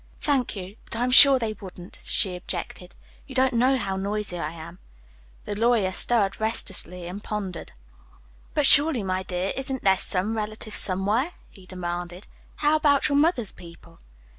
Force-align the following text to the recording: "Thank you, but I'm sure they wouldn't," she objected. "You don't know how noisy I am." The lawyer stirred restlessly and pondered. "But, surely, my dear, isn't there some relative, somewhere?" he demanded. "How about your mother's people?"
"Thank 0.19 0.55
you, 0.55 0.77
but 0.85 0.95
I'm 0.95 1.11
sure 1.11 1.37
they 1.37 1.53
wouldn't," 1.53 1.99
she 2.01 2.35
objected. 2.35 2.95
"You 3.27 3.35
don't 3.35 3.53
know 3.53 3.77
how 3.77 3.97
noisy 3.97 4.39
I 4.39 4.51
am." 4.51 4.79
The 5.45 5.53
lawyer 5.53 5.91
stirred 5.91 6.41
restlessly 6.41 7.05
and 7.05 7.23
pondered. 7.23 7.71
"But, 8.55 8.65
surely, 8.65 9.03
my 9.03 9.21
dear, 9.21 9.53
isn't 9.55 9.83
there 9.83 9.97
some 9.97 10.35
relative, 10.35 10.73
somewhere?" 10.73 11.33
he 11.51 11.67
demanded. 11.67 12.25
"How 12.55 12.77
about 12.77 13.09
your 13.09 13.15
mother's 13.19 13.51
people?" 13.51 13.99